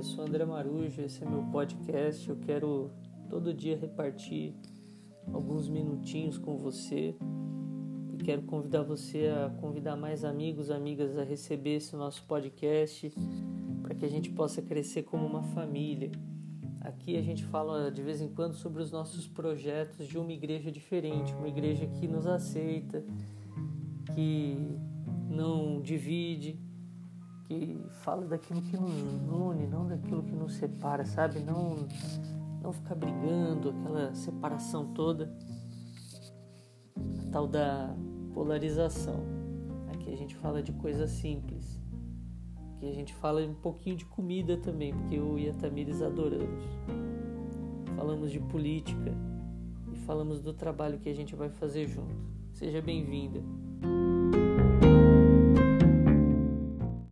[0.00, 2.26] eu sou André Marujo, esse é meu podcast.
[2.26, 2.90] Eu quero
[3.28, 4.54] todo dia repartir
[5.30, 7.14] alguns minutinhos com você
[8.10, 13.12] e quero convidar você a convidar mais amigos, amigas a receber esse nosso podcast
[13.82, 16.10] para que a gente possa crescer como uma família.
[16.80, 20.72] Aqui a gente fala de vez em quando sobre os nossos projetos de uma igreja
[20.72, 23.04] diferente, uma igreja que nos aceita,
[24.14, 24.56] que
[25.28, 26.58] não divide,
[27.50, 31.40] que fala daquilo que nos une, não daquilo que nos separa, sabe?
[31.40, 31.88] Não,
[32.62, 35.34] não ficar brigando, aquela separação toda,
[36.96, 37.92] a tal da
[38.32, 39.24] polarização.
[39.92, 41.82] Aqui a gente fala de coisas simples.
[42.76, 46.64] Aqui a gente fala um pouquinho de comida também, porque eu e a Tamires adoramos.
[47.96, 49.12] Falamos de política
[49.92, 52.14] e falamos do trabalho que a gente vai fazer junto.
[52.52, 53.42] Seja bem-vinda.